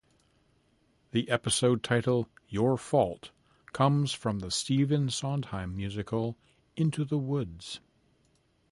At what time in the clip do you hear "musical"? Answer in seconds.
5.75-6.39